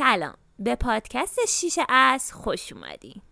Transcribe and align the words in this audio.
سلام. 0.00 0.34
به 0.58 0.74
پادکست 0.74 1.38
شیشه 1.48 1.82
از 1.88 2.32
خوش 2.32 2.72
اومدین 2.72 3.22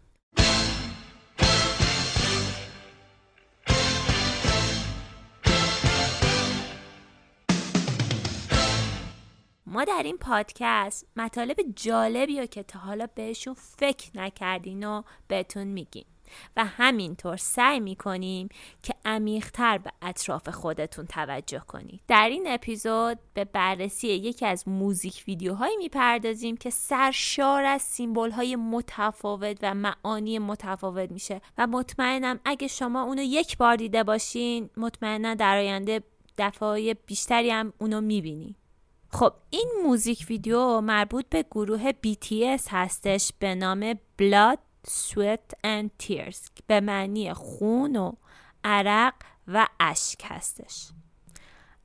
ما 9.66 9.84
در 9.84 10.02
این 10.04 10.18
پادکست 10.18 11.06
مطالب 11.16 11.56
جالبی 11.76 12.40
رو 12.40 12.46
که 12.46 12.62
تا 12.62 12.78
حالا 12.78 13.06
بهشون 13.14 13.54
فکر 13.54 14.10
نکردین 14.14 14.84
و 14.84 15.02
بهتون 15.28 15.66
میگیم. 15.66 16.06
و 16.56 16.64
همینطور 16.64 17.36
سعی 17.36 17.80
می‌کنیم 17.80 18.48
که 18.82 18.94
عمیقتر 19.04 19.78
به 19.78 19.90
اطراف 20.02 20.48
خودتون 20.48 21.06
توجه 21.06 21.62
کنید. 21.68 22.00
در 22.08 22.28
این 22.28 22.44
اپیزود 22.46 23.18
به 23.34 23.44
بررسی 23.44 24.08
یکی 24.08 24.46
از 24.46 24.68
موزیک 24.68 25.24
ویدیوهایی 25.26 25.76
می‌پردازیم 25.76 26.56
که 26.56 26.70
سرشار 26.70 27.64
از 27.64 27.82
سیمبل 27.82 28.30
های 28.30 28.56
متفاوت 28.56 29.58
و 29.62 29.74
معانی 29.74 30.38
متفاوت 30.38 31.10
میشه. 31.10 31.40
و 31.58 31.66
مطمئنم 31.66 32.40
اگه 32.44 32.68
شما 32.68 33.02
اونو 33.02 33.22
یک 33.22 33.56
بار 33.56 33.76
دیده 33.76 34.02
باشین 34.02 34.70
مطمئنا 34.76 35.34
در 35.34 35.56
آینده 35.58 36.02
دفعه 36.38 36.94
بیشتری 36.94 37.50
هم 37.50 37.72
اونو 37.78 38.00
می‌بینید 38.00 38.56
خب 39.10 39.32
این 39.50 39.70
موزیک 39.84 40.26
ویدیو 40.28 40.80
مربوط 40.80 41.24
به 41.30 41.44
گروه 41.50 41.92
BTS 41.92 42.62
هستش 42.70 43.32
به 43.38 43.54
نام 43.54 43.92
Blood, 43.92 44.58
Sweat 44.86 45.66
and 45.66 46.06
Tears 46.06 46.50
به 46.66 46.80
معنی 46.80 47.34
خون 47.34 47.96
و 47.96 48.12
عرق 48.64 49.14
و 49.48 49.66
اشک 49.80 50.20
هستش. 50.24 50.88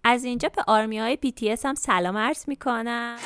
از 0.03 0.23
اینجا 0.23 0.49
به 0.49 0.63
آرمی 0.67 0.99
های 0.99 1.17
BTS 1.25 1.65
هم 1.65 1.75
سلام 1.75 2.17
عرض 2.17 2.43
می‌کنم. 2.47 3.17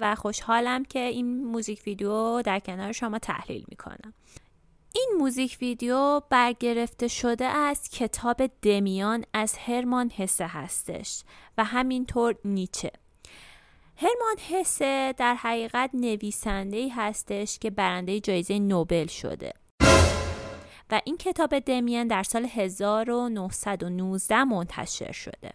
و 0.00 0.14
خوشحالم 0.14 0.84
که 0.84 0.98
این 0.98 1.44
موزیک 1.44 1.82
ویدیو 1.86 2.42
در 2.42 2.60
کنار 2.60 2.92
شما 2.92 3.18
تحلیل 3.18 3.64
می‌کنم. 3.68 4.14
این 4.94 5.10
موزیک 5.18 5.58
ویدیو 5.60 6.20
برگرفته 6.30 7.08
شده 7.08 7.44
از 7.44 7.88
کتاب 7.88 8.46
دمیان 8.62 9.24
از 9.34 9.56
هرمان 9.58 10.12
هسه 10.18 10.46
هستش 10.46 11.22
و 11.58 11.64
همینطور 11.64 12.34
نیچه. 12.44 12.90
هرمان 14.00 14.36
هسه 14.50 15.14
در 15.16 15.34
حقیقت 15.34 15.90
نویسنده 15.94 16.88
هستش 16.96 17.58
که 17.58 17.70
برنده 17.70 18.20
جایزه 18.20 18.58
نوبل 18.58 19.06
شده. 19.06 19.52
و 20.90 21.00
این 21.04 21.16
کتاب 21.16 21.58
دمیان 21.58 22.06
در 22.06 22.22
سال 22.22 22.44
1919 22.44 24.44
منتشر 24.44 25.12
شده. 25.12 25.52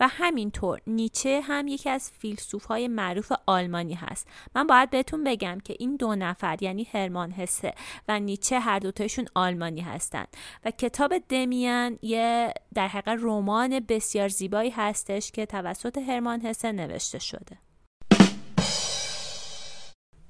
و 0.00 0.08
همینطور 0.08 0.80
نیچه 0.86 1.40
هم 1.40 1.68
یکی 1.68 1.90
از 1.90 2.10
فیلسوف 2.10 2.64
های 2.64 2.88
معروف 2.88 3.32
آلمانی 3.46 3.94
هست. 3.94 4.28
من 4.54 4.66
باید 4.66 4.90
بهتون 4.90 5.24
بگم 5.24 5.58
که 5.64 5.76
این 5.78 5.96
دو 5.96 6.14
نفر 6.14 6.62
یعنی 6.62 6.84
هرمان 6.84 7.30
هسه 7.30 7.74
و 8.08 8.20
نیچه 8.20 8.60
هر 8.60 8.78
دوتایشون 8.78 9.26
آلمانی 9.34 9.80
هستند 9.80 10.28
و 10.64 10.70
کتاب 10.70 11.14
دمیان 11.28 11.98
یه 12.02 12.54
در 12.74 12.88
حقیقت 12.88 13.18
رمان 13.22 13.80
بسیار 13.80 14.28
زیبایی 14.28 14.70
هستش 14.70 15.30
که 15.30 15.46
توسط 15.46 15.98
هرمان 15.98 16.40
هسه 16.40 16.72
نوشته 16.72 17.18
شده. 17.18 17.58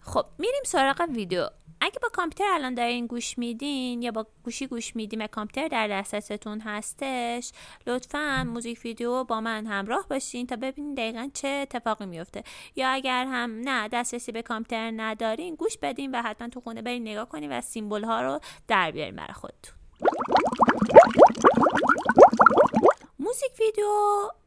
خب 0.01 0.27
میریم 0.39 0.63
سراغ 0.67 1.09
ویدیو. 1.15 1.49
اگه 1.85 1.99
با 2.03 2.09
کامپیوتر 2.13 2.55
الان 2.55 2.75
دارین 2.75 3.07
گوش 3.07 3.39
میدین 3.39 4.03
یا 4.03 4.11
با 4.11 4.27
گوشی 4.45 4.67
گوش 4.67 4.97
میدین 4.97 5.23
و 5.23 5.27
کامپیوتر 5.27 5.69
در 5.69 5.89
دسترستون 5.89 6.61
هستش 6.61 7.53
لطفا 7.87 8.45
موزیک 8.45 8.81
ویدیو 8.85 9.25
با 9.25 9.41
من 9.41 9.67
همراه 9.67 10.07
باشین 10.11 10.47
تا 10.47 10.57
ببینین 10.57 10.95
دقیقا 10.95 11.31
چه 11.35 11.49
اتفاقی 11.49 12.07
میفته. 12.07 12.43
یا 12.77 12.89
اگر 12.89 13.27
هم 13.27 13.61
نه 13.65 13.89
دسترسی 13.89 14.33
به 14.33 14.43
کامپیوتر 14.43 14.93
ندارین 14.97 15.55
گوش 15.55 15.79
بدین 15.79 16.15
و 16.15 16.23
حتما 16.23 16.49
تو 16.49 16.61
خونه 16.61 16.83
برین 16.83 17.09
نگاه 17.09 17.29
کنین 17.29 17.59
و 17.59 17.61
سیمبل 17.61 18.05
ها 18.05 18.23
رو 18.23 18.41
در 18.69 18.91
بیارین 18.91 19.17
برای 19.17 19.33
خودتون. 19.33 19.75
موزیک 23.25 23.53
ویدیو 23.61 23.87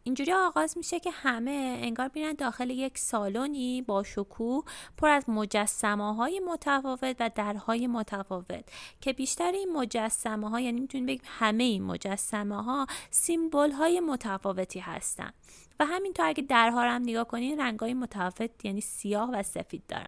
اینجوری 0.04 0.34
آغاز 0.34 0.78
میشه 0.78 1.00
که 1.00 1.12
همه 1.12 1.80
انگار 1.82 2.12
میرن 2.14 2.34
داخل 2.34 2.70
یک 2.70 2.98
سالنی 2.98 3.82
با 3.82 4.04
شکوه 4.04 4.64
پر 4.98 5.10
از 5.10 5.30
مجسمه 5.30 6.16
های 6.16 6.40
متفاوت 6.40 7.16
و 7.20 7.30
درهای 7.36 7.88
متفاوت 7.88 8.66
که 9.02 9.14
بیشتر 9.14 9.52
این 9.52 9.74
مجسمه 9.74 10.50
ها 10.50 10.60
یعنی 10.60 10.82
می‌تونید 10.82 11.08
بگیم 11.08 11.22
همه 11.26 11.64
این 11.64 11.84
مجسمه 11.84 12.64
ها 12.64 12.88
سیمبل 13.12 13.72
های 13.72 14.00
متفاوتی 14.00 14.80
هستن. 14.80 15.34
و 15.80 15.86
همینطور 15.86 16.26
اگه 16.26 16.44
درها 16.44 16.84
رو 16.84 16.90
هم 16.90 17.02
نگاه 17.02 17.28
کنین 17.28 17.60
رنگ 17.60 17.80
های 17.80 17.94
متفاوت 17.94 18.66
یعنی 18.66 18.82
سیاه 18.82 19.30
و 19.32 19.44
سفید 19.44 19.84
دارن. 19.88 20.08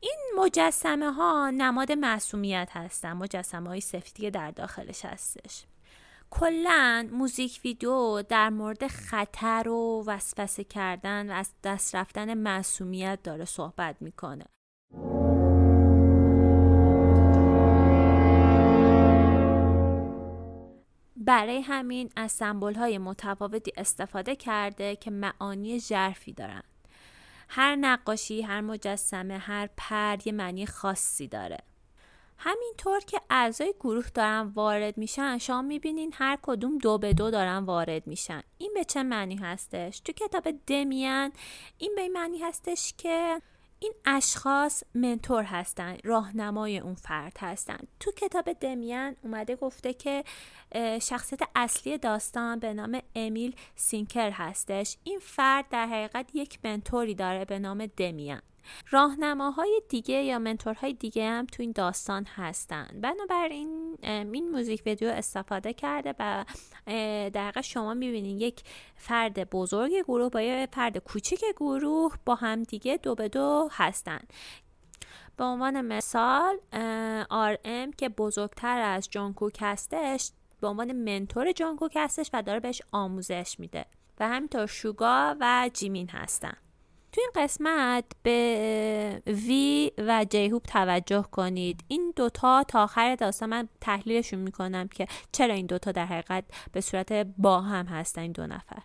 این 0.00 0.18
مجسمه 0.36 1.12
ها 1.12 1.50
نماد 1.50 1.92
معصومیت 1.92 2.68
هستن 2.72 3.12
مجسمه 3.12 3.68
های 3.68 3.80
سفیدی 3.80 4.30
در 4.30 4.50
داخلش 4.50 5.04
هستش. 5.04 5.64
کلا 6.40 7.08
موزیک 7.12 7.60
ویدیو 7.64 8.22
در 8.22 8.50
مورد 8.50 8.86
خطر 8.86 9.68
و 9.68 10.04
وسوسه 10.06 10.64
کردن 10.64 11.30
و 11.30 11.34
از 11.34 11.52
دست 11.64 11.94
رفتن 11.96 12.34
معصومیت 12.34 13.18
داره 13.22 13.44
صحبت 13.44 13.96
می‌کنه. 14.00 14.44
برای 21.16 21.60
همین 21.60 22.10
از 22.16 22.32
سمبل 22.32 22.74
های 22.74 22.98
متفاوتی 22.98 23.72
استفاده 23.76 24.36
کرده 24.36 24.96
که 24.96 25.10
معانی 25.10 25.80
ژرفی 25.80 26.32
دارن. 26.32 26.62
هر 27.48 27.76
نقاشی، 27.76 28.42
هر 28.42 28.60
مجسمه، 28.60 29.38
هر 29.38 29.68
پر 29.76 30.16
یه 30.24 30.32
معنی 30.32 30.66
خاصی 30.66 31.28
داره. 31.28 31.58
همینطور 32.38 33.00
که 33.00 33.20
اعضای 33.30 33.74
گروه 33.80 34.08
دارن 34.14 34.40
وارد 34.40 34.98
میشن 34.98 35.38
شما 35.38 35.62
می‌بینین 35.62 36.12
هر 36.14 36.38
کدوم 36.42 36.78
دو 36.78 36.98
به 36.98 37.12
دو 37.12 37.30
دارن 37.30 37.58
وارد 37.58 38.06
میشن. 38.06 38.42
این 38.58 38.70
به 38.74 38.84
چه 38.84 39.02
معنی 39.02 39.36
هستش؟ 39.36 40.00
تو 40.00 40.12
کتاب 40.12 40.48
دمیان 40.66 41.32
این 41.78 41.92
به 41.96 42.08
معنی 42.08 42.38
هستش 42.38 42.94
که 42.98 43.42
این 43.78 43.92
اشخاص 44.04 44.82
منتور 44.94 45.42
هستن 45.42 45.96
راهنمای 46.04 46.78
اون 46.78 46.94
فرد 46.94 47.36
هستن. 47.40 47.78
تو 48.00 48.12
کتاب 48.12 48.52
دمیان 48.52 49.16
اومده 49.22 49.56
گفته 49.56 49.94
که 49.94 50.24
شخصیت 51.02 51.40
اصلی 51.54 51.98
داستان 51.98 52.58
به 52.58 52.74
نام 52.74 53.00
امیل 53.14 53.56
سینکر 53.76 54.30
هستش. 54.30 54.96
این 55.04 55.18
فرد 55.18 55.68
در 55.68 55.86
حقیقت 55.86 56.30
یک 56.34 56.58
منتوری 56.64 57.14
داره 57.14 57.44
به 57.44 57.58
نام 57.58 57.86
دمیان 57.86 58.42
راهنماهای 58.90 59.82
دیگه 59.88 60.22
یا 60.22 60.38
منتورهای 60.38 60.92
دیگه 60.92 61.28
هم 61.28 61.46
تو 61.46 61.62
این 61.62 61.72
داستان 61.72 62.24
هستن. 62.24 63.00
بنابراین 63.02 63.98
این 64.02 64.50
موزیک 64.50 64.82
ویدیو 64.86 65.08
استفاده 65.08 65.72
کرده 65.72 66.14
و 66.18 66.44
در 67.30 67.52
شما 67.64 67.94
می‌بینید 67.94 68.40
یک 68.42 68.62
فرد 68.96 69.50
بزرگ 69.50 69.92
گروه 69.92 70.28
با 70.28 70.40
یه 70.40 70.68
فرد 70.72 70.98
کوچیک 70.98 71.44
گروه 71.56 72.14
با 72.24 72.34
هم 72.34 72.62
دیگه 72.62 72.96
دو 72.96 73.14
به 73.14 73.28
دو 73.28 73.68
هستن. 73.72 74.20
به 75.36 75.44
عنوان 75.44 75.80
مثال 75.80 76.58
آر 77.30 77.58
ام 77.64 77.92
که 77.92 78.08
بزرگتر 78.08 78.80
از 78.80 79.08
جانکوک 79.10 79.58
هستش 79.60 80.30
به 80.60 80.66
عنوان 80.66 80.92
منتور 80.92 81.52
جانکوک 81.52 81.92
هستش 81.96 82.30
و 82.32 82.42
داره 82.42 82.60
بهش 82.60 82.82
آموزش 82.92 83.56
میده. 83.58 83.86
و 84.20 84.28
همینطور 84.28 84.66
شوگا 84.66 85.36
و 85.40 85.70
جیمین 85.74 86.08
هستن. 86.08 86.56
تو 87.14 87.20
این 87.20 87.30
قسمت 87.34 88.04
به 88.22 89.22
وی 89.26 89.92
و 89.98 90.26
جیهوب 90.30 90.62
توجه 90.62 91.22
کنید. 91.22 91.84
این 91.88 92.12
دوتا 92.16 92.64
تا 92.68 92.82
آخر 92.82 93.14
داستان 93.14 93.48
من 93.48 93.68
تحلیلشون 93.80 94.38
می‌کنم 94.38 94.88
که 94.88 95.06
چرا 95.32 95.54
این 95.54 95.66
دوتا 95.66 95.92
در 95.92 96.06
حقیقت 96.06 96.44
به 96.72 96.80
صورت 96.80 97.12
با 97.38 97.60
هم 97.60 97.86
هستن 97.86 98.22
این 98.22 98.32
دو 98.32 98.46
نفر. 98.46 98.82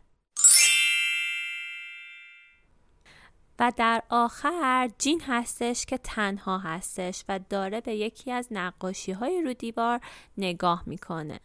و 3.60 3.72
در 3.78 4.04
آخر 4.10 4.90
جین 4.98 5.22
هستش 5.22 5.86
که 5.86 5.98
تنها 5.98 6.58
هستش 6.58 7.24
و 7.30 7.40
داره 7.50 7.82
به 7.82 7.96
یکی 7.96 8.32
از 8.32 8.48
نقاشی 8.52 9.12
های 9.12 9.42
رو 9.42 9.54
دیوار 9.54 10.02
نگاه 10.38 10.84
می‌کنه. 10.86 11.40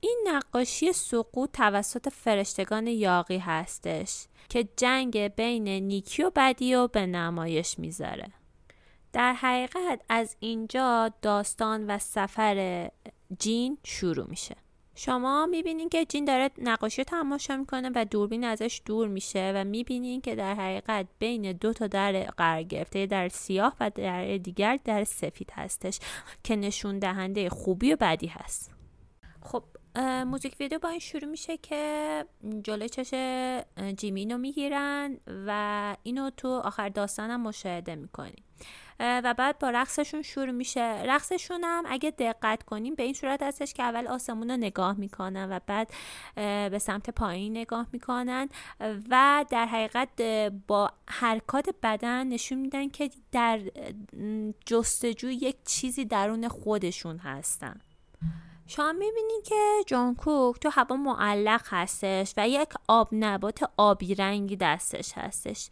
این 0.00 0.24
نقاشی 0.26 0.92
سقوط 0.92 1.50
توسط 1.52 2.08
فرشتگان 2.08 2.86
یاقی 2.86 3.38
هستش. 3.38 4.26
که 4.48 4.68
جنگ 4.76 5.18
بین 5.18 5.68
نیکی 5.68 6.22
و 6.22 6.30
بدی 6.36 6.74
و 6.74 6.88
به 6.88 7.06
نمایش 7.06 7.78
می‌ذاره. 7.78 8.26
در 9.12 9.32
حقیقت 9.32 10.00
از 10.08 10.36
اینجا 10.40 11.12
داستان 11.22 11.90
و 11.90 11.98
سفر 11.98 12.90
جین 13.38 13.78
شروع 13.84 14.26
میشه. 14.28 14.56
شما 14.96 15.46
می‌بینین 15.46 15.88
که 15.88 16.04
جین 16.04 16.24
داره 16.24 16.50
نقاشی 16.58 17.04
تماشا 17.04 17.56
می‌کنه 17.56 17.90
و 17.94 18.04
دوربین 18.10 18.44
ازش 18.44 18.82
دور 18.84 19.08
میشه 19.08 19.52
و 19.54 19.64
می‌بینین 19.64 20.20
که 20.20 20.34
در 20.34 20.54
حقیقت 20.54 21.06
بین 21.18 21.52
دو 21.52 21.72
تا 21.72 21.86
در 21.86 22.22
قرار 22.22 22.62
گرفته 22.62 23.06
در 23.06 23.28
سیاه 23.28 23.76
و 23.80 23.90
در 23.90 24.36
دیگر 24.36 24.78
در 24.84 25.04
سفید 25.04 25.50
هستش 25.52 25.98
که 26.44 26.56
نشون 26.56 26.98
دهنده 26.98 27.48
خوبی 27.48 27.92
و 27.92 27.96
بدی 28.00 28.26
هست. 28.26 28.70
خب 29.42 29.64
موزیک 30.26 30.56
ویدیو 30.60 30.78
با 30.78 30.88
این 30.88 30.98
شروع 30.98 31.30
میشه 31.30 31.56
که 31.56 32.24
جلوی 32.62 32.88
چش 32.88 33.14
جیمین 33.96 34.30
رو 34.32 34.38
می‌گیرن 34.38 35.18
و 35.46 35.96
اینو 36.02 36.30
تو 36.30 36.48
آخر 36.48 36.88
داستانم 36.88 37.40
مشاهده 37.40 37.94
می‌کنیم 37.94 38.44
و 39.00 39.34
بعد 39.38 39.58
با 39.58 39.70
رقصشون 39.70 40.22
شروع 40.22 40.50
میشه. 40.50 41.02
رقصشون 41.02 41.64
هم 41.64 41.84
اگه 41.86 42.10
دقت 42.10 42.62
کنیم 42.62 42.94
به 42.94 43.02
این 43.02 43.12
صورت 43.14 43.42
هستش 43.42 43.74
که 43.74 43.82
اول 43.82 44.06
آسمون 44.06 44.50
رو 44.50 44.56
نگاه 44.56 44.98
می‌کنن 44.98 45.50
و 45.50 45.60
بعد 45.66 45.90
به 46.70 46.78
سمت 46.78 47.10
پایین 47.10 47.56
نگاه 47.56 47.86
می‌کنن 47.92 48.48
و 49.10 49.44
در 49.50 49.66
حقیقت 49.66 50.22
با 50.66 50.90
حرکات 51.08 51.68
بدن 51.82 52.26
نشون 52.26 52.58
میدن 52.58 52.88
که 52.88 53.10
در 53.32 53.60
جستجوی 54.66 55.34
یک 55.34 55.56
چیزی 55.64 56.04
درون 56.04 56.48
خودشون 56.48 57.18
هستن. 57.18 57.80
شما 58.66 58.92
می‌بینین 58.92 59.42
که 59.44 59.54
جان 59.86 60.14
کوک 60.14 60.58
تو 60.60 60.70
هوا 60.72 60.96
معلق 60.96 61.62
هستش 61.66 62.34
و 62.36 62.48
یک 62.48 62.68
آب 62.88 63.08
نبات 63.12 63.70
آبی 63.76 64.14
رنگی 64.14 64.56
دستش 64.56 65.12
هستش. 65.12 65.70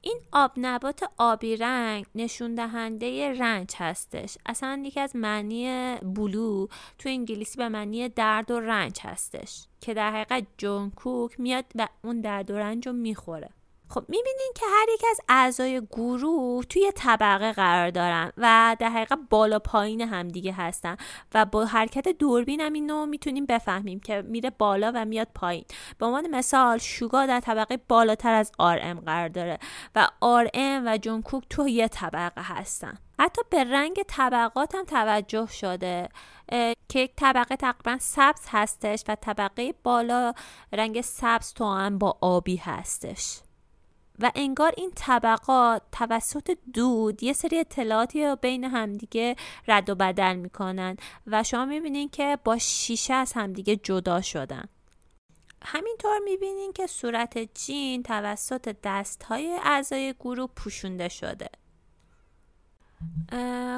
این 0.00 0.20
آب 0.32 0.52
نبات 0.56 1.10
آبی 1.18 1.56
رنگ 1.56 2.06
نشون 2.14 2.54
دهنده 2.54 3.32
رنج 3.32 3.74
هستش. 3.76 4.38
اصلا 4.46 4.82
یکی 4.84 5.00
از 5.00 5.16
معنی 5.16 5.96
بلو 5.96 6.66
تو 6.98 7.08
انگلیسی 7.08 7.58
به 7.58 7.68
معنی 7.68 8.08
درد 8.08 8.50
و 8.50 8.60
رنج 8.60 9.00
هستش 9.00 9.66
که 9.80 9.94
در 9.94 10.10
حقیقت 10.10 10.46
جون 10.58 10.90
کوک 10.90 11.40
میاد 11.40 11.64
و 11.74 11.88
اون 12.04 12.20
درد 12.20 12.50
و 12.50 12.58
رنج 12.58 12.86
رو 12.86 12.92
می‌خوره. 12.92 13.50
خب 13.88 14.04
می‌بینین 14.08 14.52
که 14.54 14.66
هر 14.66 14.86
یک 14.94 15.04
از 15.10 15.20
اعضای 15.28 15.80
گروه 15.80 16.64
توی 16.64 16.92
طبقه 16.94 17.52
قرار 17.52 17.90
دارن 17.90 18.32
و 18.36 18.76
در 18.80 18.88
حقیقت 18.88 19.18
بالا 19.30 19.58
پایین 19.58 20.00
همدیگه 20.00 20.52
هستن 20.52 20.96
و 21.34 21.44
با 21.44 21.64
حرکت 21.64 22.08
دوربین 22.08 22.60
هم 22.60 22.72
اینو 22.72 23.06
می‌تونیم 23.06 23.46
بفهمیم 23.46 24.00
که 24.00 24.22
میره 24.22 24.50
بالا 24.50 24.92
و 24.94 25.04
میاد 25.04 25.28
پایین. 25.34 25.64
به 25.98 26.06
عنوان 26.06 26.30
مثال 26.30 26.78
شوگا 26.78 27.26
در 27.26 27.40
طبقه 27.40 27.76
بالاتر 27.76 28.34
از 28.34 28.52
آر 28.58 28.78
ام 28.82 29.00
قرار 29.00 29.28
داره 29.28 29.58
و 29.94 30.08
آر 30.20 30.48
ام 30.54 30.82
و 30.86 30.98
جون 30.98 31.22
کوک 31.22 31.44
تو 31.50 31.68
یه 31.68 31.88
طبقه 31.88 32.42
هستن. 32.42 32.98
حتی 33.18 33.42
به 33.50 33.64
رنگ 33.64 34.02
طبقات 34.08 34.74
هم 34.74 34.84
توجه 34.84 35.46
شده 35.46 36.08
که 36.88 36.98
یک 37.00 37.12
طبقه 37.16 37.56
تقریبا 37.56 37.98
سبز 38.00 38.40
هستش 38.48 39.04
و 39.08 39.14
طبقه 39.14 39.74
بالا 39.82 40.32
رنگ 40.72 41.00
سبز 41.00 41.52
تو 41.52 41.64
هم 41.74 41.98
با 41.98 42.18
آبی 42.20 42.56
هستش. 42.56 43.40
و 44.18 44.32
انگار 44.34 44.72
این 44.76 44.90
طبقات 44.94 45.82
توسط 45.92 46.56
دود 46.74 47.22
یه 47.22 47.32
سری 47.32 47.58
اطلاعاتی 47.58 48.24
رو 48.24 48.36
بین 48.36 48.64
همدیگه 48.64 49.36
رد 49.68 49.90
و 49.90 49.94
بدل 49.94 50.36
می‌کنن 50.36 50.96
و 51.26 51.42
شما 51.42 51.64
می‌بینین 51.64 52.08
که 52.08 52.38
با 52.44 52.58
شیشه 52.58 53.14
از 53.14 53.32
همدیگه 53.32 53.76
جدا 53.76 54.20
شدن. 54.20 54.68
همینطور 55.64 56.18
می‌بینین 56.18 56.72
که 56.72 56.86
صورت 56.86 57.38
جین 57.38 58.02
توسط 58.02 58.76
دست 58.84 59.22
های 59.22 59.58
اعضای 59.62 60.14
گروه 60.20 60.50
پوشونده 60.56 61.08
شده. 61.08 61.48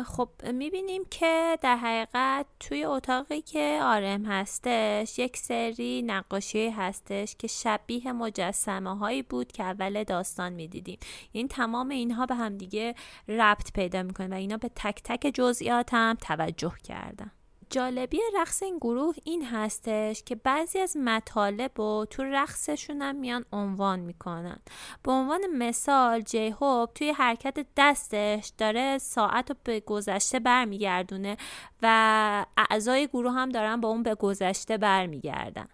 خب 0.06 0.28
می‌بینیم 0.52 1.02
که 1.11 1.58
در 1.62 1.76
حقیقت 1.76 2.46
توی 2.61 2.84
اتاقی 2.84 3.40
که 3.40 3.81
آرم 3.82 4.25
هستش 4.25 5.19
یک 5.19 5.37
سری 5.37 6.02
نقاشی 6.02 6.70
هستش 6.70 7.37
که 7.38 7.46
شبیه 7.46 8.12
مجسمه 8.12 8.99
هایی 8.99 9.23
بود 9.23 9.52
که 9.52 9.62
اول 9.62 10.05
داستان 10.05 10.52
می‌دیدیم. 10.52 10.99
یعنی 11.34 11.49
تمام 11.49 11.88
اینها 11.88 12.26
به 12.26 12.34
همدیگه 12.34 12.94
ربط 13.28 13.73
پیدا 13.73 14.02
می‌کنه 14.02 14.28
و 14.28 14.34
اینا 14.34 14.56
به 14.56 14.70
تک 14.75 15.02
تک 15.05 15.31
جزئیات 15.34 15.94
هم 15.94 16.17
توجه 16.20 16.73
کردن. 16.84 17.31
جالبی 17.70 18.18
رقص 18.34 18.62
این 18.62 18.78
گروه 18.78 19.14
این 19.24 19.44
هستش 19.44 20.22
که 20.22 20.34
بعضی 20.34 20.78
از 20.78 20.96
مطالب 20.96 21.70
رو 21.76 22.06
تو 22.10 22.24
رقصشون 22.24 23.02
هم 23.02 23.16
میان 23.16 23.44
عنوان 23.52 24.00
می‌کنن. 24.00 24.58
به 25.02 25.12
عنوان 25.12 25.40
مثال 25.46 26.20
جی 26.20 26.48
هوب 26.48 26.90
توی 26.94 27.10
حرکت 27.10 27.66
دستش 27.76 28.52
داره 28.58 28.98
ساعت 28.98 29.50
رو 29.50 29.56
به 29.64 29.80
گذشته 29.80 30.38
برمیگردونه 30.38 31.36
و 31.82 32.46
اعضای 32.56 33.06
گروه 33.06 33.32
هم 33.32 33.48
دارن 33.48 33.80
با 33.80 33.88
اون 33.88 34.02
به 34.02 34.14
گذشته 34.14 34.78
برمیگردن. 34.78 35.68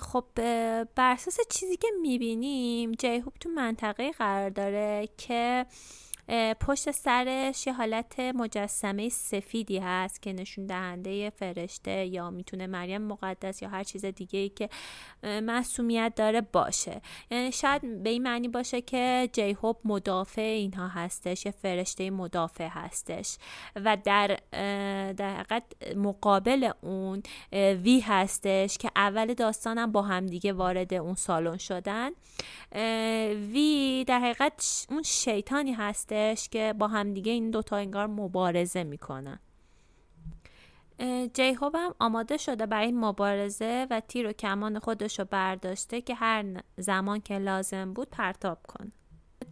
خب 0.00 0.24
بر 0.94 1.12
اساس 1.12 1.38
چیزی 1.50 1.76
که 1.76 1.88
می‌بینیم 2.02 2.92
جی 2.92 3.16
هوب 3.18 3.32
تو 3.40 3.48
منطقه 3.48 4.12
قرار 4.12 4.50
داره 4.50 5.08
که 5.18 5.66
پشت 6.60 6.90
سرش 6.90 7.66
یه 7.66 7.72
حالت 7.72 8.20
مجسمه 8.20 9.08
سفیدی 9.08 9.78
هست 9.78 10.22
که 10.22 10.32
نشون 10.32 10.66
دهنده 10.66 11.30
فرشته 11.30 12.06
یا 12.06 12.30
می‌تونه 12.30 12.66
مریم 12.66 13.02
مقدس 13.02 13.62
یا 13.62 13.68
هر 13.68 13.84
چیز 13.84 14.04
دیگه 14.04 14.38
ای 14.38 14.48
که 14.48 14.68
مسئولیت 15.22 16.12
داره 16.16 16.40
باشه. 16.40 17.00
یعنی 17.30 17.52
شاید 17.52 18.02
به 18.02 18.10
این 18.10 18.22
معنی 18.22 18.48
باشه 18.48 18.80
که 18.80 19.28
جی 19.32 19.52
هوب 19.52 19.76
مدافع 19.84 20.42
اینها 20.42 20.88
هستش 20.88 21.46
یه 21.46 21.52
فرشته 21.52 22.10
مدافع 22.10 22.68
هستش 22.68 23.36
و 23.76 23.96
در 24.04 24.38
در 25.12 25.34
حقیقت 25.34 25.62
مقابل 25.96 26.70
اون 26.80 27.22
وی 27.52 28.00
هستش 28.00 28.78
که 28.78 28.90
اول 28.96 29.34
داستانم 29.34 29.92
با 29.92 30.02
همدیگه 30.02 30.52
وارد 30.52 30.94
اون 30.94 31.14
سالن 31.14 31.56
شدن. 31.56 32.10
وی 33.52 34.04
در 34.08 34.18
حقیقت 34.18 34.86
اون 34.90 35.02
شیطانی 35.02 35.72
هستش 35.72 36.15
که 36.50 36.74
با 36.78 36.88
همدیگه 36.88 37.32
این 37.32 37.50
دوتا 37.50 37.76
انگار 37.76 38.06
مبارزه 38.06 38.84
می‌کنن. 38.84 39.38
جی 41.34 41.52
هم 41.74 41.94
آماده 41.98 42.36
شده 42.36 42.66
برای 42.66 42.86
این 42.86 43.00
مبارزه 43.00 43.86
و 43.90 44.00
تیر 44.00 44.26
و 44.26 44.32
کمان 44.32 44.78
خودش 44.78 45.18
رو 45.18 45.24
برداشته 45.24 46.00
که 46.00 46.14
هر 46.14 46.44
زمان 46.76 47.20
که 47.20 47.38
لازم 47.38 47.92
بود 47.92 48.10
پرتاب 48.10 48.58
کنه. 48.68 48.92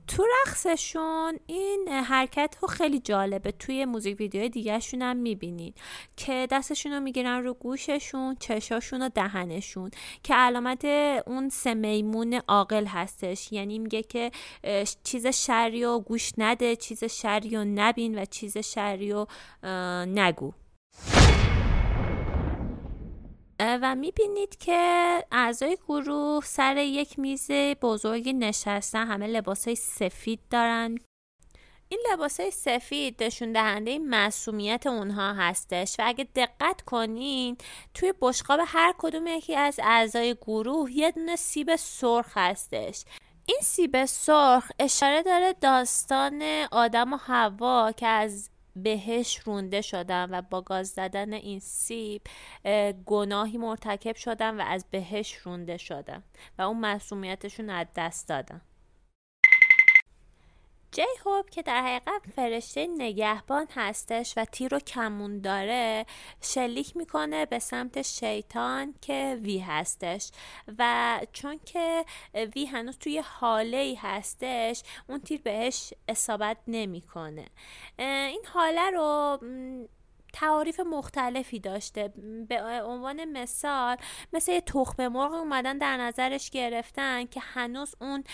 تو 0.09 0.25
رقصشون 0.43 1.39
این 1.47 1.89
حرکت 1.89 2.57
ها 2.63 2.67
خیلی 2.67 2.99
جالبه. 2.99 3.53
توی 3.53 3.85
موزیک 3.85 4.21
ویدیوهای 4.21 4.49
دیگرشون 4.49 5.03
هم 5.03 5.17
می‌بینین 5.17 5.75
که 6.17 6.49
دستشون 6.51 6.93
رو 6.93 7.01
می‌گیرن 7.01 7.45
رو 7.45 7.55
گوششون 7.55 8.37
چشاشون 8.41 9.03
و 9.03 9.09
دهنشون 9.09 9.91
که 10.23 10.35
علامت 10.35 10.85
اون 11.27 11.49
سه 11.49 11.75
میمون 11.75 12.41
عاقل 12.49 12.87
هستش. 12.87 13.53
یعنی 13.53 13.79
میگه 13.79 14.03
که 14.03 14.31
چیز 15.05 15.27
شری 15.27 15.85
و 15.85 15.99
گوش 15.99 16.33
نده 16.39 16.77
چیز 16.77 17.05
شری 17.05 17.57
و 17.57 17.65
نبین 17.65 18.19
و 18.19 18.25
چیز 18.25 18.59
شری 18.59 19.13
و 19.13 19.27
نگو. 20.07 20.53
و 23.83 23.95
می‌بینید 23.95 24.59
که 24.59 25.25
اعضای 25.33 25.79
گروه 25.89 26.45
سر 26.45 26.77
یک 26.77 27.19
میز 27.19 27.51
بزرگی 27.83 28.33
نشستن 28.33 29.07
همه 29.07 29.27
لباس 29.27 29.65
های 29.65 29.77
سفید 29.77 30.41
دارن. 30.51 30.99
این 31.89 32.01
لباس 32.13 32.41
های 32.41 32.51
سفید 32.51 33.25
نشون 33.25 33.53
دهنده 33.53 33.99
مسئولیت 33.99 34.87
اونها 34.87 35.33
هستش 35.33 35.97
و 35.99 36.03
اگه 36.07 36.29
دقت 36.35 36.81
کنین 36.81 37.57
توی 37.95 38.15
بشقاب 38.21 38.61
هر 38.67 38.95
کدوم 38.99 39.27
یکی 39.27 39.57
از 39.57 39.81
اعضای 39.83 40.35
گروه 40.35 40.93
یه 40.93 41.11
دونه 41.11 41.37
سیب 41.37 41.77
سرخ 41.77 42.33
هستش. 42.35 43.05
این 43.47 43.59
سیب 43.63 44.05
سرخ 44.05 44.71
اشاره 44.79 45.23
داره 45.23 45.53
داستان 45.53 46.43
آدم 46.73 47.13
و 47.13 47.17
هوا 47.17 47.93
که 47.93 48.07
از 48.07 48.51
بهش 48.77 49.39
رونده 49.45 49.81
شدن 49.81 50.29
و 50.31 50.43
با 50.43 50.61
گاز 50.61 50.89
زدن 50.89 51.33
این 51.33 51.61
سیب 51.61 52.23
گناهی 53.07 53.59
مرتکب 53.59 54.17
شدن 54.17 54.61
و 54.61 54.65
از 54.67 54.85
بهش 54.91 55.35
رونده 55.35 55.77
شدن 55.77 56.23
و 56.59 56.63
اون 56.63 56.81
مسئولیتشون 56.81 57.71
از 57.71 57.87
دست 57.97 58.29
دادن 58.29 58.61
جی 60.95 61.03
هوب 61.27 61.51
که 61.51 61.63
در 61.63 61.83
حقیقت 61.83 62.23
فرشته 62.37 62.87
نگهبان 62.87 63.67
هستش 63.75 64.35
و 64.37 64.45
تیر 64.45 64.75
و 64.75 64.79
کمون 64.79 65.41
داره 65.41 66.07
شلیک 66.41 66.97
می‌کنه 66.97 67.47
به 67.47 67.59
سمت 67.59 68.03
شیطان 68.03 68.95
که 69.01 69.39
وی 69.43 69.59
هستش. 69.59 70.31
و 70.79 71.21
چون 71.33 71.61
که 71.65 72.05
وی 72.55 72.65
هنوز 72.65 72.99
توی 72.99 73.19
حاله 73.19 73.77
ای 73.77 73.95
هستش 73.95 74.83
اون 75.09 75.21
تیر 75.21 75.43
بهش 75.43 75.95
اصابت 76.09 76.57
نمی‌کنه. 76.69 77.47
این 77.99 78.43
حاله 78.53 78.91
رو 78.91 79.39
تعاریف 80.35 80.81
مختلفی 80.81 81.61
داشته. 81.61 82.13
به 82.49 82.63
عنوان 82.83 83.25
مثال 83.25 83.97
مثل 84.33 84.53
یه 84.53 84.61
تخم 84.61 85.09
مرغ 85.09 85.33
اومدن 85.33 85.79
در 85.79 85.97
نظرش 85.97 86.51
گرفتن 86.51 87.27
که 87.27 87.41
هنوز 87.41 87.95
اون 88.01 88.25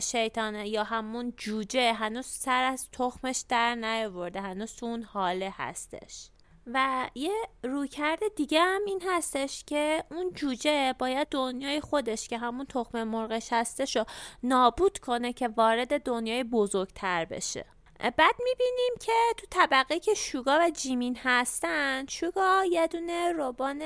شیطانه 0.00 0.68
یا 0.68 0.84
همون 0.84 1.32
جوجه 1.36 1.92
هنوز 1.92 2.26
سر 2.26 2.62
از 2.62 2.88
تخمش 2.92 3.44
در 3.48 3.74
نیاورده 3.74 4.40
هنوز 4.40 4.76
تو 4.76 4.86
اون 4.86 5.02
حاله 5.02 5.54
هستش. 5.56 6.30
و 6.66 7.10
یه 7.14 7.32
رویکرد 7.64 8.20
دیگه 8.36 8.60
هم 8.60 8.80
این 8.86 9.02
هستش 9.08 9.64
که 9.64 10.04
اون 10.10 10.32
جوجه 10.32 10.94
باید 10.98 11.28
دنیای 11.28 11.80
خودش 11.80 12.28
که 12.28 12.38
همون 12.38 12.66
تخم 12.66 13.04
مرغش 13.04 13.52
هستش 13.52 13.96
رو 13.96 14.04
نابود 14.42 14.98
کنه 14.98 15.32
که 15.32 15.48
وارد 15.48 16.02
دنیای 16.02 16.44
بزرگتر 16.44 17.24
بشه. 17.24 17.64
بعد 18.02 18.34
می‌بینیم 18.44 18.94
که 19.00 19.12
تو 19.36 19.46
طبقه 19.50 20.00
که 20.00 20.14
شوگا 20.14 20.58
و 20.60 20.70
جیمین 20.70 21.18
هستن 21.22 22.06
شوگا 22.06 22.64
یه 22.70 22.86
دونه 22.86 23.32
روبان 23.32 23.80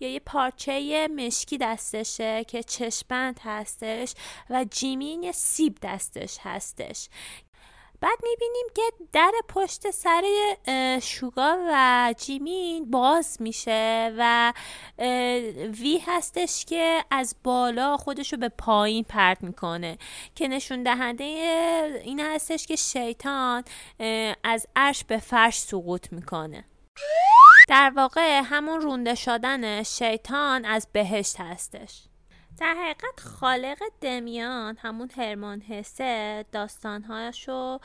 یا 0.00 0.08
یه 0.08 0.20
پارچه 0.20 1.08
مشکی 1.08 1.58
دستشه 1.58 2.44
که 2.44 2.62
چشمند 2.62 3.40
هستش 3.42 4.14
و 4.50 4.64
جیمین 4.70 5.22
یه 5.22 5.32
سیب 5.32 5.78
دستش 5.82 6.38
هستش. 6.40 7.08
بعد 8.02 8.18
می‌بینیم 8.22 8.66
که 8.74 8.82
در 9.12 9.32
پشت 9.48 9.90
سر 9.90 10.22
شوگا 11.02 11.56
و 11.68 12.14
جیمین 12.18 12.90
باز 12.90 13.36
میشه 13.40 14.12
و 14.18 14.52
وی 15.80 16.02
هستش 16.06 16.64
که 16.64 17.04
از 17.10 17.36
بالا 17.44 17.96
خودشو 17.96 18.36
به 18.36 18.48
پایین 18.48 19.04
پرت 19.04 19.42
می‌کنه 19.42 19.98
که 20.34 20.48
نشون 20.48 20.82
دهنده 20.82 21.24
این 22.04 22.20
هستش 22.20 22.66
که 22.66 22.76
شیطان 22.76 23.64
از 24.44 24.66
عرش 24.76 25.04
به 25.04 25.18
فرش 25.18 25.58
سقوط 25.58 26.12
می‌کنه. 26.12 26.64
در 27.68 27.92
واقع 27.96 28.40
همون 28.44 28.80
رونده 28.80 29.14
شدن 29.14 29.82
شیطان 29.82 30.64
از 30.64 30.88
بهشت 30.92 31.40
هستش. 31.40 32.02
در 32.58 32.74
حقیقت 32.74 33.20
خالق 33.20 33.78
دمیان 34.00 34.76
همون 34.76 35.10
هرمان 35.16 35.60
حسه 35.60 36.44
داستانهاشو 36.52 37.78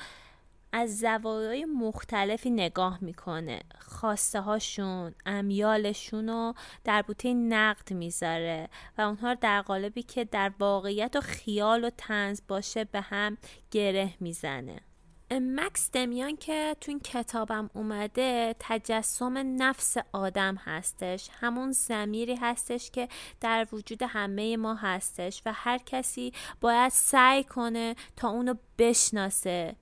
از 0.71 0.99
زوایای 0.99 1.65
مختلفی 1.65 2.49
نگاه 2.49 2.97
می‌کنه. 3.01 3.59
خواسته 3.79 4.41
هاشون 4.41 5.15
امیالشون 5.25 6.29
رو 6.29 6.53
در 6.83 7.01
بوته 7.01 7.33
نقد 7.33 7.93
می‌ذاره 7.93 8.69
و 8.97 9.01
اونها 9.01 9.31
رو 9.31 9.37
در 9.41 9.61
قالبی 9.61 10.03
که 10.03 10.23
در 10.23 10.51
واقعیت 10.59 11.15
و 11.15 11.21
خیال 11.21 11.83
و 11.83 11.89
تنز 11.97 12.41
باشه 12.47 12.83
به 12.83 13.01
هم 13.01 13.37
گره 13.71 14.13
می‌زنه. 14.19 14.81
مکس 15.31 15.91
دمیان 15.91 16.37
که 16.37 16.75
تو 16.81 16.91
این 16.91 16.99
کتابم 16.99 17.69
اومده 17.73 18.55
تجسم 18.59 19.61
نفس 19.63 19.97
آدم 20.11 20.55
هستش. 20.55 21.29
همون 21.33 21.71
زمیری 21.71 22.35
هستش 22.35 22.91
که 22.91 23.07
در 23.41 23.67
وجود 23.71 24.03
همه 24.03 24.57
ما 24.57 24.75
هستش 24.75 25.41
و 25.45 25.53
هر 25.53 25.77
کسی 25.77 26.33
باید 26.61 26.91
سعی 26.91 27.43
کنه 27.43 27.95
تا 28.15 28.29
اونو 28.29 28.53
بشناسه. 28.77 29.75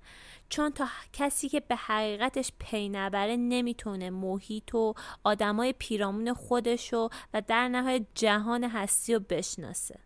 چون 0.49 0.71
تا 0.71 0.87
کسی 1.13 1.49
که 1.49 1.59
به 1.59 1.75
حقیقتش 1.75 2.51
پی 2.59 2.89
نبره 2.89 3.35
نمی‌تونه 3.35 4.09
محیط 4.09 4.75
و 4.75 4.93
آدمای 5.23 5.73
پیرامون 5.73 6.33
خودشو 6.33 7.09
و 7.33 7.41
در 7.41 7.67
نهایت 7.67 8.05
جهان 8.15 8.63
هستی 8.63 9.13
رو 9.13 9.19
بشناسه. 9.19 9.99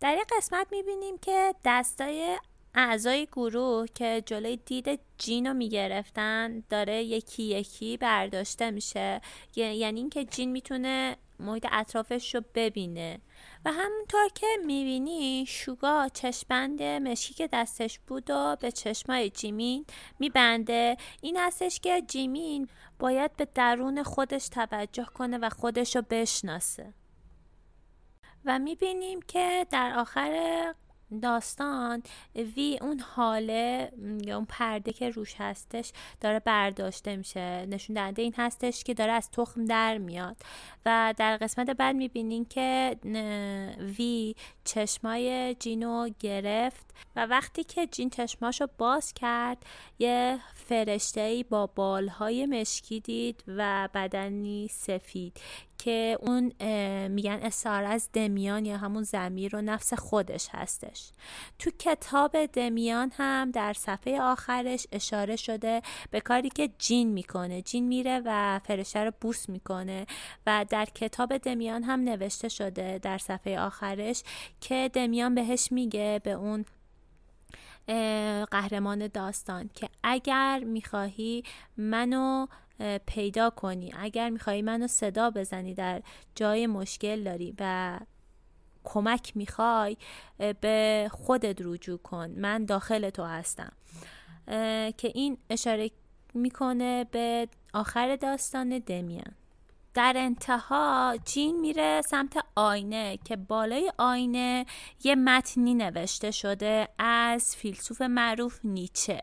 در 0.00 0.10
این 0.10 0.24
قسمت 0.38 0.66
می‌بینیم 0.70 1.18
که 1.18 1.54
دستای 1.64 2.38
اعضای 2.74 3.26
گروه 3.26 3.86
که 3.94 4.22
جلوی 4.26 4.56
دید 4.56 5.00
جین 5.18 5.46
رو 5.46 5.54
می‌گرفتن 5.54 6.62
داره 6.70 7.02
یکی 7.02 7.42
یکی 7.42 7.96
برداشته 7.96 8.70
میشه. 8.70 9.20
یعنی 9.56 10.00
اینکه 10.00 10.24
جین 10.24 10.52
می‌تونه 10.52 11.16
محیط 11.38 11.66
اطرافش 11.72 12.34
رو 12.34 12.40
ببینه. 12.54 13.20
و 13.64 13.72
همونطور 13.72 14.28
که 14.34 14.46
می‌بینی 14.64 15.44
شوگا 15.48 16.08
چشمند 16.14 16.82
مشکی 16.82 17.34
که 17.34 17.48
دستش 17.52 17.98
بود 17.98 18.30
و 18.30 18.56
به 18.60 18.72
چشمای 18.72 19.30
جیمین 19.30 19.84
میبنده. 20.18 20.96
این 21.20 21.36
هستش 21.36 21.80
که 21.80 22.02
جیمین 22.08 22.68
باید 22.98 23.36
به 23.36 23.48
درون 23.54 24.02
خودش 24.02 24.48
توجه 24.48 25.04
کنه 25.04 25.38
و 25.38 25.48
خودش 25.48 25.96
رو 25.96 26.02
بشناسه. 26.10 26.94
و 28.44 28.58
می‌بینیم 28.58 29.22
که 29.22 29.66
در 29.70 29.94
آخر 29.98 30.74
داستان 31.18 32.02
وی 32.34 32.78
اون 32.82 33.00
حاله 33.00 33.92
یا 34.24 34.36
اون 34.36 34.44
پرده 34.44 34.92
که 34.92 35.10
روش 35.10 35.34
هستش 35.38 35.92
داره 36.20 36.38
برداشته 36.40 37.16
میشه. 37.16 37.66
نشون 37.66 37.94
دهنده 37.94 38.22
این 38.22 38.34
هستش 38.36 38.84
که 38.84 38.94
داره 38.94 39.12
از 39.12 39.30
تخم 39.30 39.64
در 39.64 39.98
میاد. 39.98 40.36
و 40.86 41.14
در 41.16 41.36
قسمت 41.36 41.70
بعد 41.70 41.96
می‌بینین 41.96 42.44
که 42.44 42.96
وی 43.98 44.34
چشمای 44.64 45.54
جینو 45.54 46.08
گرفت 46.20 46.86
و 47.16 47.26
وقتی 47.26 47.64
که 47.64 47.86
جین 47.86 48.10
چشماشو 48.10 48.66
باز 48.78 49.12
کرد 49.12 49.58
یه 49.98 50.38
فرشته 50.54 51.20
ای 51.20 51.42
با 51.42 51.66
بالهای 51.66 52.46
مشکی 52.46 53.00
دید 53.00 53.44
و 53.46 53.88
بدنی 53.94 54.68
سفید. 54.68 55.40
که 55.84 56.18
اون 56.20 56.52
میگن 57.08 57.38
اصار 57.42 57.84
از 57.84 58.08
دمیان 58.12 58.64
یا 58.64 58.76
همون 58.76 59.02
زمیر 59.02 59.56
و 59.56 59.62
نفس 59.62 59.94
خودش 59.94 60.48
هستش. 60.52 61.10
تو 61.58 61.70
کتاب 61.78 62.46
دمیان 62.46 63.12
هم 63.16 63.50
در 63.50 63.72
صفحه 63.72 64.20
آخرش 64.20 64.86
اشاره 64.92 65.36
شده 65.36 65.82
به 66.10 66.20
کاری 66.20 66.48
که 66.48 66.70
جین 66.78 67.08
می‌کنه. 67.12 67.62
جین 67.62 67.88
میره 67.88 68.22
و 68.24 68.60
فرشته 68.64 69.04
رو 69.04 69.12
بوس 69.20 69.48
می‌کنه 69.48 70.06
و 70.46 70.66
در 70.68 70.84
کتاب 70.84 71.36
دمیان 71.36 71.82
هم 71.82 72.00
نوشته 72.00 72.48
شده 72.48 72.98
در 72.98 73.18
صفحه 73.18 73.60
آخرش 73.60 74.22
که 74.60 74.90
دمیان 74.92 75.34
بهش 75.34 75.72
میگه 75.72 76.20
به 76.24 76.32
اون 76.32 76.64
قهرمان 78.50 79.06
داستان 79.06 79.70
که 79.74 79.88
اگر 80.02 80.62
می‌خواهی 80.66 81.42
منو 81.76 82.46
پیدا 83.06 83.50
کنی. 83.50 83.92
اگر 83.98 84.30
میخوایی 84.30 84.62
منو 84.62 84.86
صدا 84.86 85.30
بزنی 85.30 85.74
در 85.74 86.02
جای 86.34 86.66
مشکل 86.66 87.24
داری 87.24 87.54
و 87.58 87.98
کمک 88.84 89.32
می‌خوای 89.36 89.96
به 90.60 91.08
خودت 91.12 91.56
رجوع 91.60 91.98
کن. 91.98 92.30
من 92.30 92.64
داخل 92.64 93.10
تو 93.10 93.24
هستم. 93.24 93.72
که 94.96 95.12
این 95.14 95.38
اشاره 95.50 95.90
می‌کنه 96.34 97.04
به 97.04 97.48
آخر 97.74 98.16
داستان 98.16 98.78
دمیان. 98.78 99.34
در 99.94 100.12
انتها 100.16 101.16
جین 101.24 101.60
میره 101.60 102.02
سمت 102.02 102.44
آینه 102.54 103.18
که 103.24 103.36
بالای 103.36 103.92
آینه 103.98 104.66
یه 105.04 105.14
متنی 105.14 105.74
نوشته 105.74 106.30
شده 106.30 106.88
از 106.98 107.56
فیلسوف 107.56 108.02
معروف 108.02 108.60
نیچه. 108.64 109.22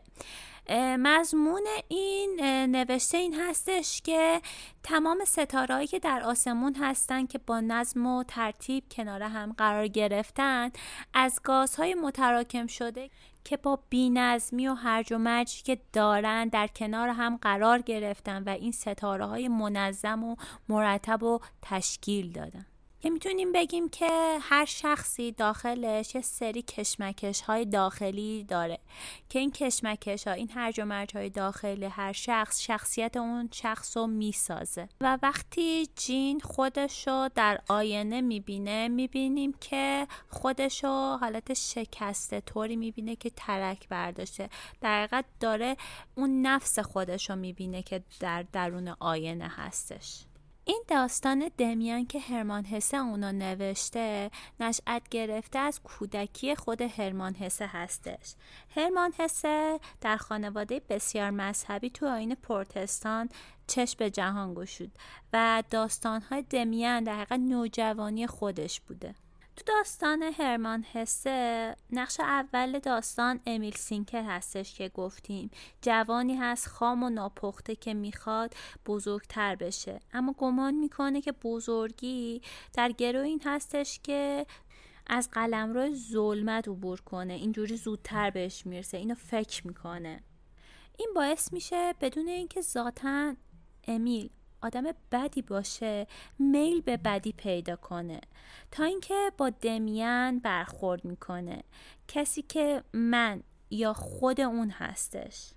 مضمون 0.70 1.62
این 1.88 2.40
نوشته 2.70 3.18
این 3.18 3.34
هستش 3.40 4.02
که 4.02 4.40
تمام 4.82 5.24
ستارهایی 5.24 5.86
که 5.86 5.98
در 5.98 6.22
آسمون 6.22 6.74
هستند 6.74 7.28
که 7.28 7.38
با 7.38 7.60
نظم 7.60 8.06
و 8.06 8.24
ترتیب 8.24 8.84
کنار 8.90 9.22
هم 9.22 9.52
قرار 9.52 9.86
گرفتن 9.88 10.70
از 11.14 11.40
گازهای 11.44 11.94
متراکم 11.94 12.66
شده 12.66 13.10
که 13.44 13.56
با 13.56 13.78
بینظمی 13.90 14.68
و 14.68 14.74
هرج 14.74 15.12
و 15.12 15.18
مرجی 15.18 15.62
که 15.62 15.78
دارن 15.92 16.48
در 16.48 16.66
کنار 16.66 17.08
هم 17.08 17.36
قرار 17.36 17.78
گرفتن 17.78 18.42
و 18.42 18.48
این 18.48 18.72
ستاره 18.72 19.26
های 19.26 19.48
منظم 19.48 20.24
و 20.24 20.36
مرتب 20.68 21.22
و 21.22 21.40
تشکیل 21.62 22.32
دادن. 22.32 22.66
که 23.02 23.10
می‌تونیم 23.10 23.52
بگیم 23.52 23.88
که 23.88 24.38
هر 24.40 24.64
شخصی 24.64 25.32
داخلش 25.32 26.14
یه 26.14 26.20
سری 26.20 26.62
کشمکش 26.62 27.40
های 27.40 27.64
داخلی 27.64 28.44
داره 28.44 28.78
که 29.28 29.38
این 29.38 29.50
کشمکش 29.50 30.26
ها 30.26 30.32
این 30.32 30.50
هرج 30.50 30.80
و 30.80 30.84
مرج 30.84 31.16
های 31.16 31.30
داخلی 31.30 31.84
هر 31.84 32.12
شخص 32.12 32.60
شخصیت 32.60 33.16
اون 33.16 33.48
شخص 33.52 33.96
رو 33.96 34.06
می‌سازه. 34.06 34.88
و 35.00 35.18
وقتی 35.22 35.88
جین 35.96 36.40
خودشو 36.40 37.28
در 37.34 37.60
آینه 37.68 38.20
می‌بینه 38.20 38.88
می‌بینیم 38.88 39.52
که 39.60 40.06
خودشو 40.28 41.16
حالت 41.20 41.54
شکسته 41.54 42.40
طوری 42.40 42.76
می‌بینه 42.76 43.16
که 43.16 43.30
ترک 43.30 43.88
برداشته. 43.88 44.48
در 44.80 45.24
داره 45.40 45.76
اون 46.14 46.42
نفس 46.42 46.78
خودشو 46.78 47.36
می‌بینه 47.36 47.82
که 47.82 48.02
در 48.20 48.44
درون 48.52 48.88
آینه 48.88 49.48
هستش. 49.56 50.24
این 50.64 50.84
داستان 50.88 51.50
دمیان 51.58 52.06
که 52.06 52.20
هرمان 52.20 52.64
حسه 52.64 52.96
اونا 52.96 53.30
نوشته 53.30 54.30
نشأت 54.60 55.08
گرفته 55.08 55.58
از 55.58 55.80
کودکی 55.80 56.54
خود 56.54 56.82
هرمان 56.82 57.34
حسه 57.34 57.66
هستش. 57.66 58.34
هرمان 58.76 59.12
حسه 59.18 59.80
در 60.00 60.16
خانواده 60.16 60.80
بسیار 60.88 61.30
مذهبی 61.30 61.90
تو 61.90 62.08
آین 62.08 62.34
پرتستان 62.34 63.28
چشم 63.66 63.96
به 63.98 64.10
جهان 64.10 64.54
گشود 64.54 64.92
و 65.32 65.62
داستانهای 65.70 66.42
دمیان 66.42 67.04
در 67.04 67.14
حقیقت 67.14 67.40
نوجوانی 67.40 68.26
خودش 68.26 68.80
بوده. 68.80 69.14
تو 69.56 69.64
داستان 69.66 70.22
هرمان 70.22 70.84
هسه 70.92 71.76
نقش 71.90 72.20
اول 72.20 72.78
داستان 72.78 73.40
امیل 73.46 73.74
سینکر 73.74 74.22
هستش 74.22 74.74
که 74.74 74.88
گفتیم. 74.88 75.50
جوانی 75.82 76.36
هست 76.36 76.66
خام 76.66 77.02
و 77.02 77.10
ناپخته 77.10 77.76
که 77.76 77.94
می‌خواد 77.94 78.54
بزرگتر 78.86 79.56
بشه. 79.56 80.00
اما 80.12 80.34
گمان 80.38 80.74
می‌کنه 80.74 81.20
که 81.20 81.32
بزرگی 81.32 82.42
در 82.72 82.92
گروه 82.92 83.22
این 83.22 83.40
هستش 83.44 84.00
که 84.02 84.46
از 85.06 85.30
قلمرو 85.30 85.94
ظلمت 85.94 86.68
عبور 86.68 87.00
کنه. 87.00 87.32
اینجوری 87.32 87.76
زودتر 87.76 88.30
بهش 88.30 88.66
می‌رسه. 88.66 88.96
اینو 88.96 89.14
فکر 89.14 89.66
می‌کنه. 89.66 90.22
این 90.98 91.08
باعث 91.14 91.52
میشه 91.52 91.94
بدون 92.00 92.28
اینکه 92.28 92.60
ذاتا 92.60 93.34
امیل 93.88 94.30
آدم 94.62 94.84
بدی 95.12 95.42
باشه 95.42 96.06
میل 96.38 96.80
به 96.80 96.96
بدی 96.96 97.32
پیدا 97.32 97.76
کنه. 97.76 98.20
تا 98.70 98.84
اینکه 98.84 99.32
با 99.36 99.50
دمیان 99.50 100.38
برخورد 100.38 101.04
می‌کنه. 101.04 101.62
کسی 102.08 102.42
که 102.42 102.82
من 102.92 103.42
یا 103.70 103.92
خود 103.92 104.40
اون 104.40 104.70
هستش. 104.70 105.52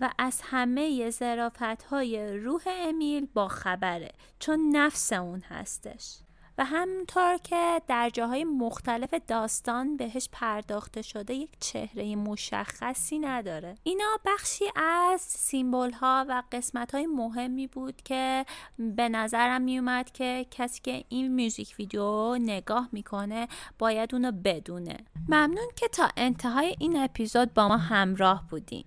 و 0.00 0.10
از 0.18 0.40
همه 0.44 1.10
زرافت 1.10 1.82
های 1.82 2.38
روح 2.38 2.62
امیل 2.66 3.26
با 3.34 3.48
خبره. 3.48 4.12
چون 4.38 4.76
نفس 4.76 5.12
اون 5.12 5.40
هستش. 5.40 6.18
و 6.60 6.64
همونطور 6.64 7.36
که 7.36 7.82
در 7.86 8.10
جاهای 8.10 8.44
مختلف 8.44 9.14
داستان 9.28 9.96
بهش 9.96 10.28
پرداخته 10.32 11.02
شده 11.02 11.34
یک 11.34 11.50
چهره 11.60 12.16
مشخصی 12.16 13.18
نداره. 13.18 13.74
اینا 13.82 14.18
بخشی 14.24 14.64
از 14.76 15.20
سیمبل 15.20 15.92
ها 15.92 16.26
و 16.28 16.42
قسمت 16.52 16.94
های 16.94 17.06
مهمی 17.06 17.66
بود 17.66 18.02
که 18.02 18.44
به 18.78 19.08
نظرم 19.08 19.62
میومد 19.62 20.10
که 20.10 20.46
کسی 20.50 20.80
که 20.80 21.04
این 21.08 21.34
میوزیک 21.34 21.74
ویدیو 21.78 22.38
نگاه 22.38 22.88
می‌کنه 22.92 23.48
باید 23.78 24.14
اونو 24.14 24.32
بدونه. 24.44 24.96
ممنون 25.28 25.68
که 25.76 25.88
تا 25.88 26.08
انتهای 26.16 26.76
این 26.78 26.96
اپیزود 26.96 27.54
با 27.54 27.68
ما 27.68 27.76
همراه 27.76 28.44
بودین. 28.50 28.84